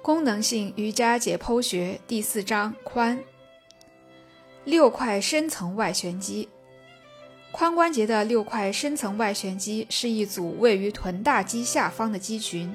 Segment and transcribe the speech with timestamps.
[0.00, 3.18] 功能性瑜伽解剖学第四章髋
[4.64, 6.48] 六块深层外旋肌。
[7.52, 12.72] 髋关节的六块深层外旋肌是一组位于臀大肌下方的肌群，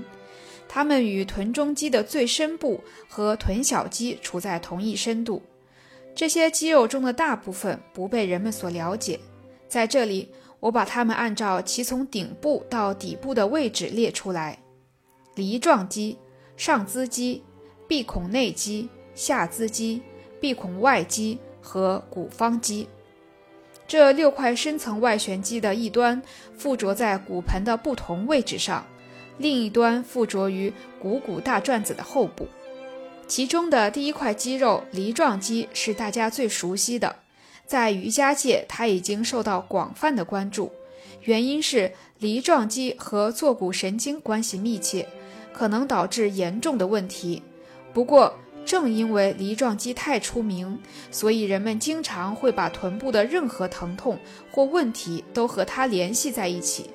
[0.68, 5.42] 它们与臀中肌的最深部和臀小肌处在同一深度。
[6.14, 9.20] 这些肌肉中的大部分不被人们所了解，
[9.68, 10.30] 在这里，
[10.60, 14.60] 我把它们按照其从顶部到底部的位置列出来：
[15.36, 16.18] 梨状肌。
[16.66, 17.44] 上姿肌、
[17.90, 20.02] 闭孔内肌、下姿肌、
[20.40, 22.88] 闭孔外肌和骨方肌，
[23.86, 26.22] 这六块深层外旋肌的一端
[26.58, 28.88] 附着在骨盆的不同位置上，
[29.38, 32.48] 另一端附着于股骨大转子的后部。
[33.28, 37.18] 其中的第一块肌肉梨状肌是大家最熟悉的，
[37.66, 40.72] 在瑜伽界它已经受到广泛的关注，
[41.24, 45.06] 原因是梨状肌和坐骨神经关系密切。
[45.54, 47.44] 可能导致严重的问题。
[47.94, 48.34] 不过，
[48.66, 54.18] 正因为梨状肌太出名，所以人们经常会把臀部的任何疼痛
[54.52, 56.90] 或问题都和它联系在一起，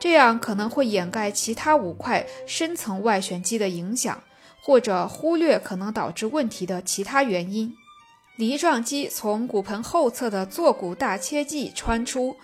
[0.00, 4.20] 这样可能会掩盖其他五块深层外旋肌的影响，
[4.62, 7.72] 或者忽略可能导致问题的其他原因。
[8.36, 12.36] 梨状肌从骨盆后侧的坐骨大切迹穿出，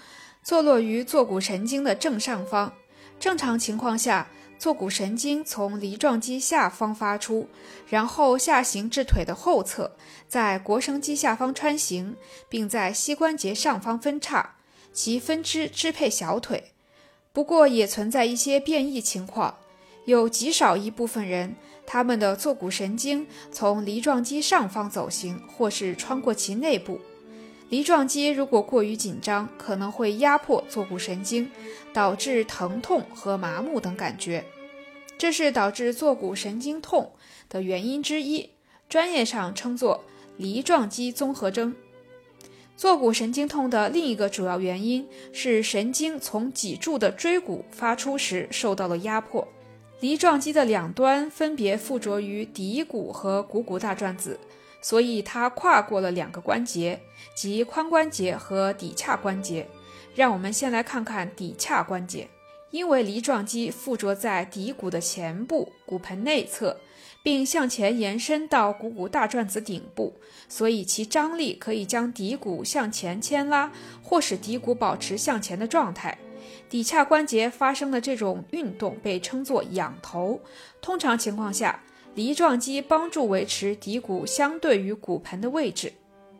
[0.42, 2.72] 坐落于坐骨神经的正上方。
[3.19, 4.28] 正常情况下。
[4.62, 7.48] 坐骨神经从梨状肌下方发出，
[7.88, 9.96] 然后下行至腿的后侧，
[10.28, 12.14] 在腘绳肌下方穿行，
[12.48, 14.55] 并在膝关节上方分叉，
[14.92, 16.70] 其分支支配小腿。
[17.33, 19.56] 不过，也存在一些变异情况，
[20.05, 27.00] 有极少一部分人，他们的坐骨神经从梨状肌上方走行，或是穿过其内部。
[27.68, 31.50] 梨状肌如果过于紧张，可能会压迫坐骨神经，
[31.92, 34.44] 导致疼痛和麻木等感觉，
[35.23, 37.12] 这是导致坐骨神经痛
[37.48, 38.51] 的原因之一，
[38.89, 40.05] 专业上称作
[40.37, 41.77] 梨状肌综合征。
[42.77, 49.46] 坐骨神经痛的另一个主要原因是神经从脊柱的椎骨发出时受到了压迫。
[50.01, 54.41] 梨状肌的两端分别附着于骶骨和股骨大转子。
[54.80, 57.01] 所以它跨过了两个关节，
[57.36, 59.69] 即髋关节和骶髂关节。
[60.17, 62.29] 让我们先来看看骶髂关节。
[62.72, 66.77] 因为梨状肌附着在骶骨的前部骨盆内侧，
[67.22, 70.12] 并向前延伸到股骨大转子顶部，
[70.48, 73.70] 所以其张力可以将骶骨向前牵拉，
[74.02, 76.18] 或使骶骨保持向前的状态。
[76.68, 80.40] 骶髂关节发生的这种运动被称作仰头。
[80.80, 81.80] 通常情况下。
[82.14, 85.90] 梨状肌帮助维持骶骨相对于骨盆的位置，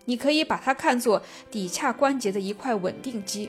[0.05, 3.49] 你可以把它看作骶髂关节的一块稳定肌。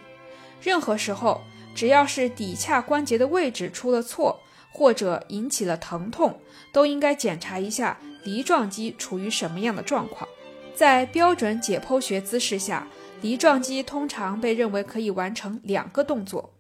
[0.62, 1.42] 任何时候，
[1.76, 4.40] 只要是骶髂关节的位置出了错，
[4.72, 6.40] 或者引起了疼痛，
[6.72, 10.28] 都应该检查一下梨状肌处于什么样的状况。
[10.76, 12.88] 在标准解剖学姿势下，
[13.22, 16.54] 梨状肌通常被认为可以完成两个动作：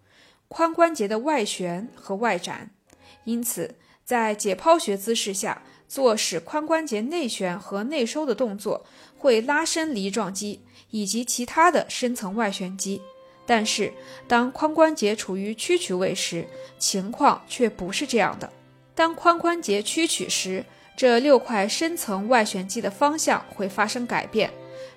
[0.49, 2.71] 髋关节的外旋和外展。
[3.23, 3.75] 因此。
[4.05, 8.85] 在解剖学姿势下做使髋关节内旋和内收的动作，
[9.17, 13.01] 会拉伸梨状肌以及其他的深层外旋肌。
[13.45, 13.91] 但是，
[14.27, 16.45] 当髋关节处于屈曲位时，
[16.79, 18.51] 情况却不是这样的。
[18.95, 20.63] 当髋关节屈曲时，
[20.95, 24.49] 这六块深层外旋肌的方向会发生改变。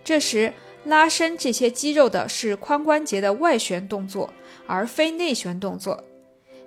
[0.05, 0.53] 这时，
[0.85, 4.33] 拉伸这些肌肉的是髋关节的外旋动作，
[4.67, 6.05] 而非内旋动作。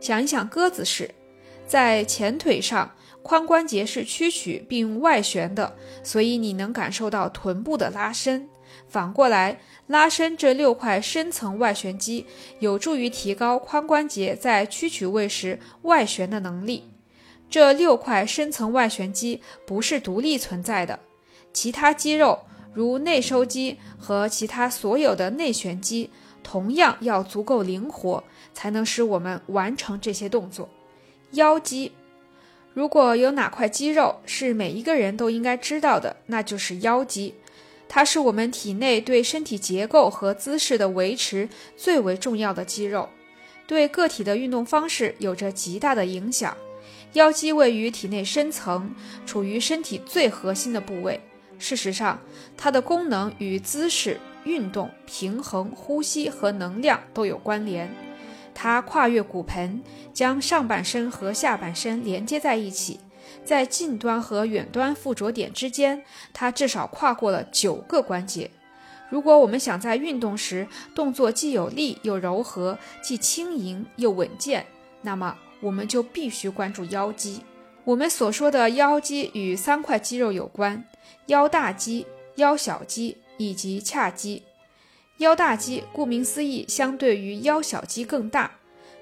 [0.01, 1.09] 想一想，鸽子式。
[1.66, 8.50] 在前腿上，髋关节是屈曲并外旋的，所以你能感受到臀部的拉伸。
[8.89, 12.25] 反过来，拉伸这六块深层外旋肌，
[12.59, 16.89] 有助于提高髋关节在屈曲位时外旋的能力。
[17.50, 21.00] 这六块深层外旋肌不是独立存在的，
[21.53, 22.39] 其他肌肉
[22.73, 26.09] 如内收肌和其他所有的内旋肌，
[26.44, 28.23] 同样要足够灵活，
[28.53, 30.67] 才能使我们完成这些动作。
[31.31, 31.91] 腰肌，
[32.74, 37.36] 如果有哪块肌肉是每一个人都应该知道的，那就是腰肌。
[37.89, 43.09] 它是我们体内对身体结构和姿势的维持最为重要的肌肉，
[43.65, 46.56] 对个体的运动方式有着极大的影响。
[47.13, 48.94] 腰肌位于体内深层，
[49.25, 51.19] 处于身体最核心的部位。
[51.57, 52.21] 事实上，
[52.56, 57.91] 它的功能与姿势、运动、平衡、呼吸和能量都有关联。
[58.53, 59.81] 它跨越骨盆，
[60.13, 63.00] 将上半身和下半身连接在一起，
[63.50, 68.51] 在近端和远端附着点之间，它至少跨过了九个关节。
[69.10, 74.68] 如果我们想在运动时动作既有力又柔和，既轻盈又稳健，
[75.01, 77.42] 那么我们就必须关注腰肌。
[77.86, 80.84] 我们所说的腰肌与三块肌肉有关：
[81.25, 82.06] 腰大肌、
[82.36, 84.44] 腰小肌以及髂肌。
[85.18, 88.51] 腰大肌顾名思义，相对于腰小肌更大，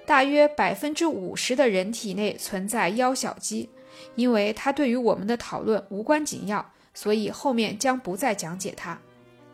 [0.06, 3.68] 大约百分之五十的人体内存在腰小肌。
[4.16, 9.00] 因为它对于我们的讨论无关紧要，所以后面将不再讲解它。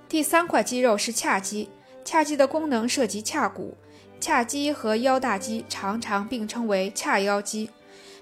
[0.07, 1.69] 第三块肌肉是髂肌，
[2.05, 3.75] 髂肌的功能涉及髂骨。
[4.21, 7.69] 髂肌和腰大肌常常并称为髂腰肌。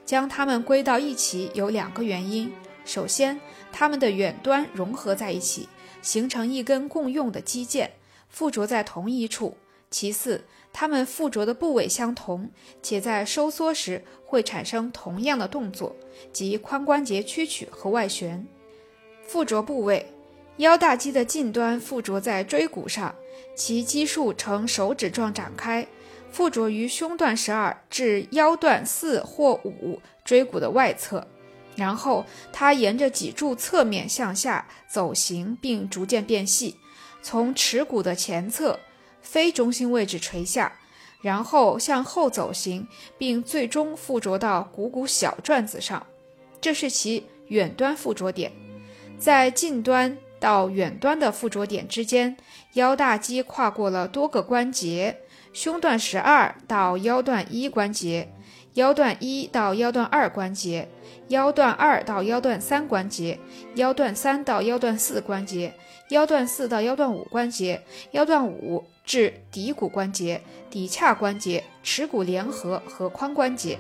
[0.04, 2.52] 将它们归到一起有两个原因：
[2.84, 3.40] 首先，
[3.72, 5.70] 它们的远端融合在一起，
[6.02, 7.90] 形成一根共用的肌腱，
[8.28, 9.56] 附着在同一处；
[9.92, 12.50] 其次，它们附着的部位相同，
[12.82, 15.96] 且在收缩时会产生同样的动作，
[16.32, 18.46] 即髋关节屈曲和外旋。
[19.28, 20.12] 附着部位：
[20.58, 23.14] 腰大肌的近端附着在椎骨上，
[23.56, 25.88] 其基数呈手指状展开。
[26.32, 31.28] 附着于胸段十二至腰段四或五椎骨的外侧，
[31.76, 36.78] 然后它沿着脊柱侧面向下走行，并逐渐变细，
[37.22, 38.80] 从耻骨的前侧
[39.22, 40.74] 非中心位置垂下，
[41.22, 42.88] 然后向后走行，
[43.18, 46.06] 并最终附着到股骨小转子上，
[46.60, 48.52] 这是其远端附着点。
[49.20, 52.36] 在近端到远端的附着点之间，
[52.74, 55.18] 腰大肌跨过了多个关节。
[55.54, 58.34] 胸段十二到腰段一关节，
[58.76, 60.88] 腰段一到腰段二关节，
[61.28, 63.38] 腰段二到腰段三关节，
[63.76, 65.74] 腰段三到腰段四关节，
[66.12, 67.82] 腰段四到腰段五关节，
[68.12, 73.80] 腰段五至骶骨关节、骶髂关节、耻骨联合和髋关节。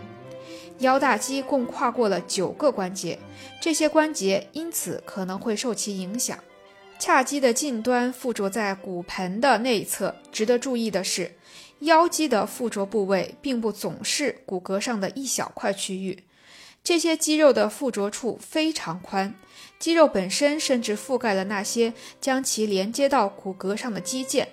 [0.79, 3.19] 腰大肌共跨过了九个关节，
[3.61, 6.39] 这些关节因此可能会受其影响。
[6.97, 10.15] 髂肌的近端附着在骨盆的内侧。
[10.31, 11.33] 值得注意的是。
[11.81, 16.23] 腰肌的附着部位并不总是骨骼上的一小块区域，
[16.83, 19.35] 这些肌肉的附着处非常宽，
[19.77, 24.47] 肌肉本身甚至覆盖了那些将其连接到骨骼上的肌腱。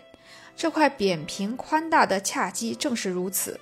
[0.55, 3.59] 这块扁平宽大的髂肌正是如此。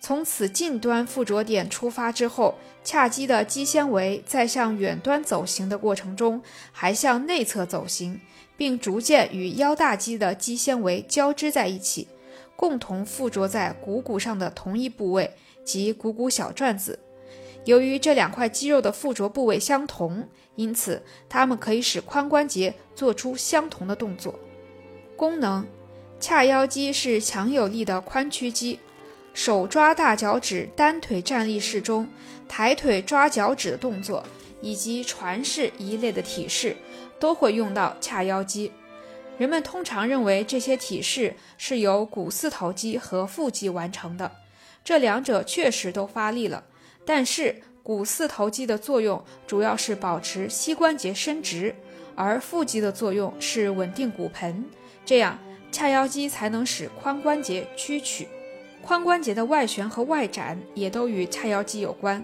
[0.00, 6.42] 从此近端附着点出发之后，髂肌的肌纤维在向远端走行的过程中，
[6.72, 8.20] 还向内侧走行，
[8.56, 12.08] 并逐渐与腰大肌的肌纤维交织在一起。
[12.56, 15.32] 共同附着在股骨上的同一部位
[15.64, 16.98] 即股骨小转子。
[17.68, 20.26] 由于这两块肌肉的附着部位相同，
[20.56, 24.38] 因此它们可以使髋关节做出相同的动作。
[25.14, 25.66] 功能：
[26.18, 28.80] 髂腰肌是强有力的髋屈肌。
[29.34, 32.08] 手抓大脚趾单腿站立式中，
[32.48, 34.24] 抬腿抓脚趾的动作，
[34.62, 36.74] 以及传式一类的体式，
[37.20, 38.72] 都会用到髂腰肌。
[39.36, 44.32] 人们通常认为这些体式是由股四头肌和腹肌完成的，
[44.82, 46.64] 这两者确实都发力了。
[47.08, 51.74] 但是股四头肌的作用主要是保持膝关节伸直，
[52.14, 54.62] 而腹肌的作用是稳定骨盆，
[55.06, 55.38] 这样
[55.72, 58.28] 髂腰肌才能使髋关节屈曲。
[58.86, 62.22] 髋关节的外旋和外展也都与髂腰肌有关，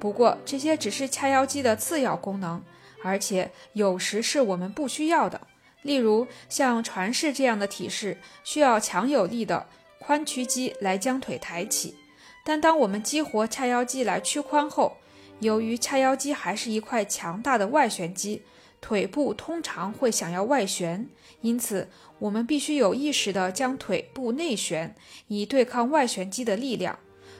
[0.00, 2.60] 不过这些只是髂腰肌的次要功能，
[3.04, 5.40] 而且有时是我们不需要的。
[5.82, 9.64] 例如，像传式这样的体式，需要强有力的
[10.04, 11.94] 髋屈肌来将腿抬起。
[12.44, 14.98] 但当我们激活髂腰肌来屈髋后，
[15.40, 18.42] 由于髂腰肌还是一块强大的外旋肌，
[18.80, 21.08] 腿部通常会想要外旋，
[21.40, 24.94] 因此我们必须有意识地将腿部内旋，
[25.28, 26.98] 以对抗外旋肌的力量。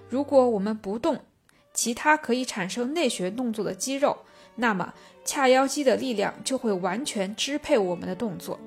[0.09, 1.21] 如果我们不动
[1.73, 4.19] 其他可以产生内旋动作的肌肉，
[4.57, 4.95] 那么。
[5.27, 8.61] 髂腰肌的力量就会完全支配我们的动作。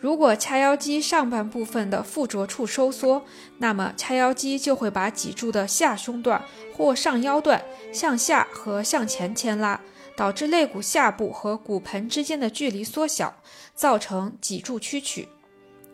[0.00, 3.22] 如果髂腰肌上半部分的附着处收缩，
[3.58, 6.42] 那么髂腰肌就会把脊柱的下胸段
[6.74, 9.78] 或上腰段向下和向前牵拉，
[10.16, 13.42] 导致肋骨下部和骨盆之间的距离缩小，
[13.74, 15.28] 造成脊柱屈曲。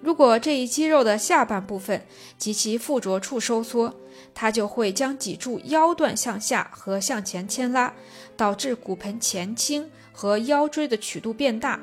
[0.01, 2.07] 如果这一肌肉的下半部分
[2.39, 3.93] 及其附着处收缩，
[4.33, 7.93] 它就会将脊柱腰段向下和向前牵拉，
[8.37, 11.81] 导致骨盆前倾和腰椎的曲度变大。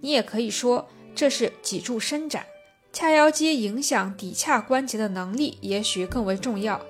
[0.00, 2.46] 你也可以说这是脊柱伸展。
[2.92, 6.80] 髂腰肌影响骶髂关节的能力也许更为重要，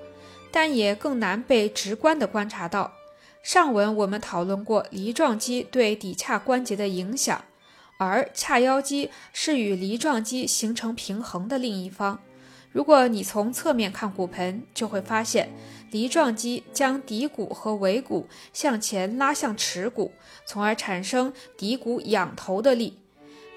[0.51, 2.93] 但也更难被直观地观察到。
[3.41, 7.43] 上文我们讨论过梨状肌对骶髂关节的影响。
[7.99, 12.19] 而髂腰肌是与梨状肌形成平衡的另一方。
[12.71, 15.49] 如果你从侧面看骨盆，就会发现
[15.89, 20.11] 梨状肌将骶骨和尾骨向前拉向耻骨，
[20.45, 22.99] 从而产生骶骨仰头的力；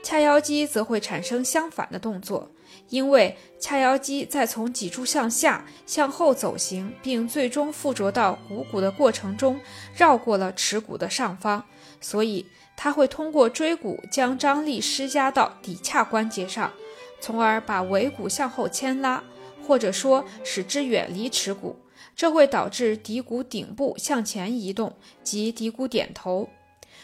[0.03, 2.51] 髂腰肌则会产生相反的动作，
[2.89, 9.61] 因为髂腰肌在从脊柱向下、向后走行，并最终附着到股骨的过程中，
[9.95, 11.65] 绕过了耻骨的上方，
[12.01, 16.73] 所以它会通过椎骨将张力施加到骶髂关节上，
[17.21, 19.23] 从而把尾骨向后牵拉，
[19.67, 21.77] 或者说使之远离耻骨。
[22.17, 26.49] 这会导致骶骨顶部向前移动及骶骨点头。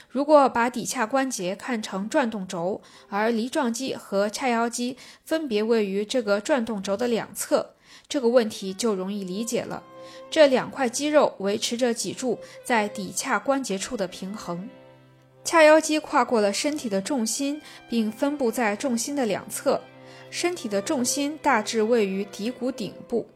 [0.08, 7.74] 如果把骶髂关节看成转动轴，而梨状肌和髂腰肌分别位于这个转动轴的两侧，
[8.08, 9.82] 这个问题就容易理解了。
[10.30, 14.68] 这两块肌肉维持着脊柱在骶髂关节处的平衡。
[15.44, 19.80] 髂腰肌跨过了身体的重心，并分布在重心的两侧。
[20.28, 23.26] 身体的重心大致位于骶骨顶部。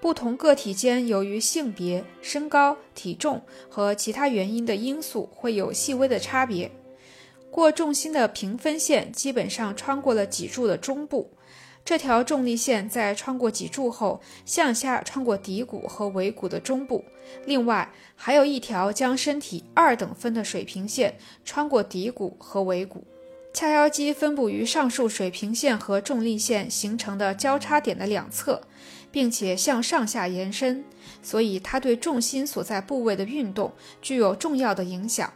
[0.00, 6.70] 不同个体间，由于性别、身高、体重和其他原因的因素，会有细微的差别。
[7.50, 11.30] 过重心的平分线基本上穿过了脊柱的中部，
[11.84, 17.04] 这条重力线在穿过脊柱后，向下穿过骶骨和尾骨的中部。
[17.44, 23.04] 另外，还有一条将身体二等分的水平线穿过骶骨和尾骨。
[23.52, 28.62] 髂腰肌分布于上述水平线和重力线形成的交叉点的两侧。
[29.10, 30.84] 并且向上下延伸，
[31.22, 35.32] 所以它对重心所在部位的运动具有重要的影响。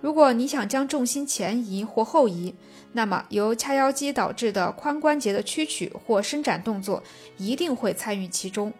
[0.00, 2.54] 如果你想将重心前移或后移，
[2.92, 7.02] 那么由髂腰肌导致的髋关节的屈曲或伸展动作
[7.36, 8.72] 一定会参与其中。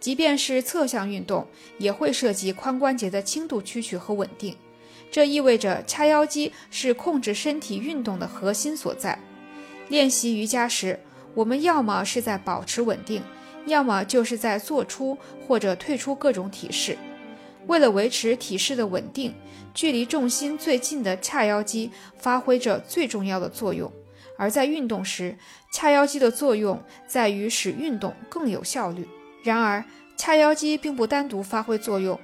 [0.00, 1.46] 即便是侧向运动，
[1.78, 4.56] 也会涉及髋关节的轻度屈曲和稳定。
[5.10, 9.18] 这意味着髂腰肌是控制身体运动的核心所在。
[9.88, 10.98] 练习瑜伽时，
[11.34, 13.22] 我们要么是在保持稳定。
[13.66, 16.96] 要么就是在做出或者退出各种体式，
[17.66, 19.34] 为了维持体式的稳定，
[19.74, 23.92] 距离重心最近的髂腰肌发挥着最重要的作用。
[24.38, 25.36] 而在运动时，
[25.72, 29.08] 髂腰肌的作用在于使运动更有效率。
[29.42, 29.84] 然而，
[30.16, 32.18] 髂腰肌并不单独发挥作用。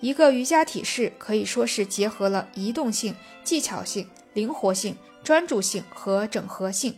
[0.00, 3.14] 一个瑜伽体式可以说是结合了移动性、
[3.44, 6.96] 技巧性、灵活性、专注性和整合性。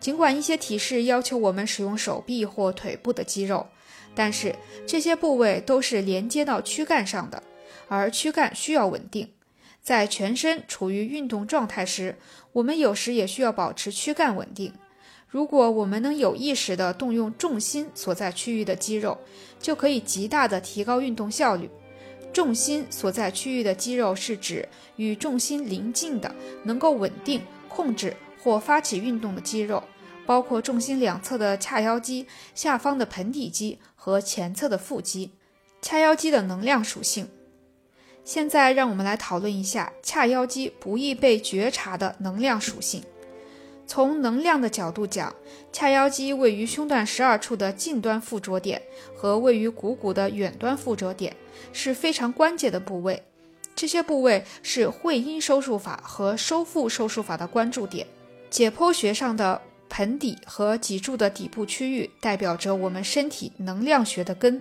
[0.00, 3.66] 尽管一些体式要求我们使用手臂或腿部的肌肉，
[4.14, 7.42] 但是这些部位都是连接到躯干上的，
[7.86, 9.28] 而躯干需要稳定。
[9.82, 12.16] 在全身处于运动状态时，
[12.52, 14.72] 我们有时也需要保持躯干稳定。
[15.28, 19.16] 如果我们能有意识地动用重心所在区域的肌肉，
[19.60, 21.70] 就可以极大地提高运动效率。
[22.32, 28.14] 重心所在区域的肌肉是指与重心邻近的、能够稳定控制。
[28.42, 29.82] 或发起运动的肌肉，
[30.26, 35.32] 包括重心两侧的髂腰肌、下方的盆底肌和前侧的腹肌。
[35.82, 37.28] 髂腰肌的能量属性。
[38.22, 43.02] 现在让我们来讨论一下髂腰肌不易被觉察的能量属性。
[43.86, 45.34] 从能量的角度讲，
[45.72, 48.80] 髂腰肌位于胸段十二处的近端附着点
[49.16, 51.34] 和位于股骨的远端附着点
[51.72, 53.22] 是非常关键的部位。
[53.74, 58.06] 这些部位是会阴收束法和收腹收束法的关注点。
[58.50, 64.60] 解剖学上的盆底和脊柱的底部区域，代表着我们身体能量学的根。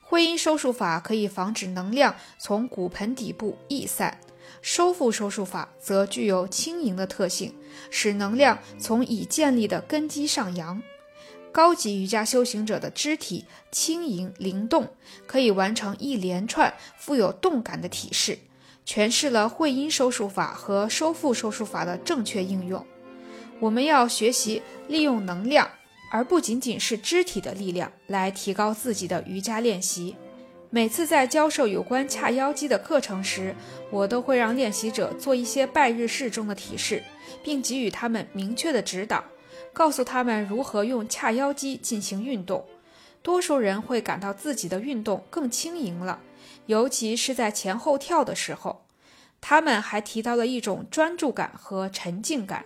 [0.00, 4.18] 会阴收束法可以防止能量从骨盆底部溢散，
[4.60, 7.54] 收腹收束法则具有轻盈的特性，
[7.90, 10.82] 使能量从已建立的根基上扬。
[11.52, 14.88] 高级瑜伽修行者的肢体轻盈灵动，
[15.26, 18.38] 可以完成一连串富有动感的体式。
[18.86, 22.84] 诠释了会阴收束法和收腹收束法的正确应用。
[23.60, 25.68] 我们要学习利用能量，
[26.10, 30.16] 而不仅仅是肢体的力量，来提高自己的瑜伽练习。
[30.70, 33.54] 每次在教授有关髂腰肌的课程时，
[33.90, 37.00] 我都会让练习者做一些拜日式中的体式，
[37.44, 39.24] 并给予他们明确的指导，
[39.72, 42.66] 告诉他们如何用髂腰肌进行运动。
[43.22, 46.20] 多数人会感到自己的运动更轻盈了。
[46.66, 48.84] 尤其是在前后跳的时候，
[49.40, 52.64] 他们还提到了一种专注感和沉浸感。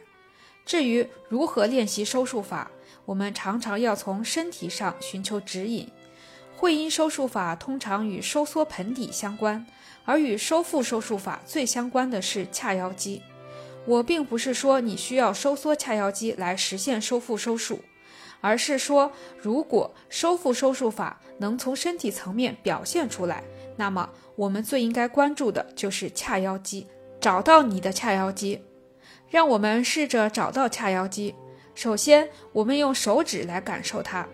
[0.65, 2.71] 至于如何练习收束法，
[3.07, 5.91] 我们常常要从身体上寻求指引。
[6.57, 9.67] 会阴收束法通常与收缩盆底相关，
[10.05, 13.23] 而与收腹收束法最相关的是髂腰肌。
[13.87, 17.81] 我并不是说你需要收缩髂腰肌来实现收腹收束。
[18.41, 23.43] 而是说，如果收腹收束法能从身体层面表现出来，
[23.79, 26.87] 那么我们最应该关注的就是髂腰肌。
[27.21, 28.61] 找到你的髂腰肌，
[29.29, 31.35] 让我们试着找到髂腰肌。
[31.75, 34.25] 首先，我们用手指来感受它。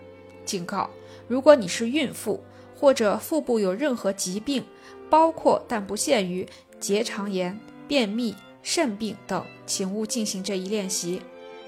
[0.45, 0.91] 警告：
[1.27, 2.45] 如果你是孕妇，
[2.77, 4.63] 或者腹部有任何疾病，
[5.09, 6.47] 包括但不限于
[6.79, 7.59] 结肠炎、
[7.89, 11.23] 便秘、肾病等，请勿进行这一练习。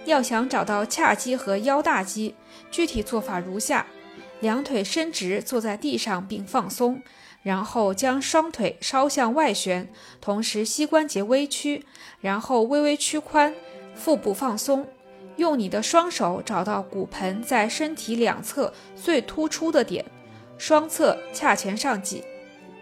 [0.04, 2.34] 要想找到髂肌和腰大肌，
[2.70, 3.86] 具体做法如下：
[4.40, 7.02] 两腿伸直，坐在地上并放松，
[7.46, 9.88] 然后将双腿稍向外旋，
[10.20, 11.84] 同时膝关节微屈，
[12.20, 13.54] 然后微微屈髋，
[13.94, 14.84] 腹部放松。
[15.36, 20.04] 用你的双手找到骨盆在身体两侧最突出的点，
[20.58, 22.24] 双侧髂前上挤，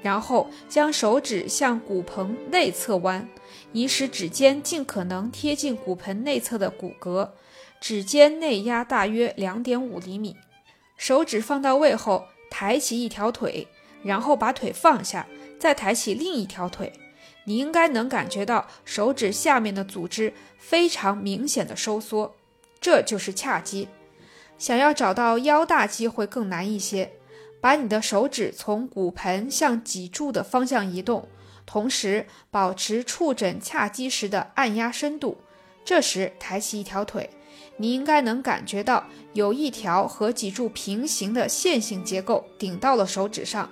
[0.01, 3.29] 然后将手指向骨盆内侧弯。
[3.73, 7.29] 以使指尖尽可能贴近骨盆内侧的骨骼，
[7.83, 10.35] 指尖内压大约两点五厘米。
[10.97, 13.69] 手指放到位后，抬起一条腿，
[14.05, 15.27] 然后把腿放下，
[15.59, 16.93] 再抬起另一条腿。
[17.45, 22.35] 你应该能感觉到手指下面的组织非常明显的收缩，
[22.81, 23.89] 这就是髂肌。
[24.59, 27.11] 想要找到腰大肌会更难一些。
[27.61, 31.27] 把你的手指从骨盆向脊柱的方向移动。
[31.65, 35.39] 同时保持触诊髂肌时的按压深度，
[35.83, 37.31] 这时抬起一条腿，
[37.79, 43.71] 你应该能感觉到有一条和脊柱平行的线性结构顶到了手指上，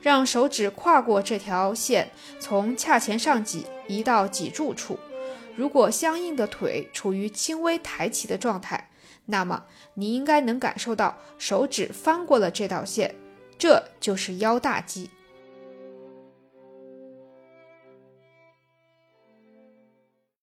[0.00, 2.10] 让手指跨过这条线，
[2.40, 4.98] 从髂前上棘移到脊柱处。
[5.54, 8.90] 如果相应的腿处于轻微抬起的状态，
[9.26, 13.14] 那么你应该能感受到手指翻过了这道线，
[13.58, 15.10] 这就是腰大肌。